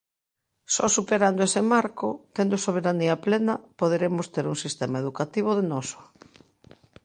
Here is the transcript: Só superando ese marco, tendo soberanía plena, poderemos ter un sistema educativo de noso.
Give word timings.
Só 0.75 0.85
superando 0.97 1.41
ese 1.47 1.61
marco, 1.73 2.07
tendo 2.35 2.63
soberanía 2.65 3.15
plena, 3.25 3.53
poderemos 3.79 4.25
ter 4.35 4.45
un 4.53 4.57
sistema 4.65 4.97
educativo 5.03 5.49
de 5.57 5.63
noso. 5.73 5.99